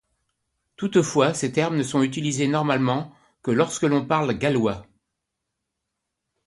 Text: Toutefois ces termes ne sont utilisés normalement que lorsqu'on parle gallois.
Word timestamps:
Toutefois 0.77 1.35
ces 1.35 1.51
termes 1.51 1.77
ne 1.77 1.83
sont 1.83 2.01
utilisés 2.01 2.47
normalement 2.47 3.13
que 3.43 3.51
lorsqu'on 3.51 4.03
parle 4.03 4.35
gallois. 4.35 4.87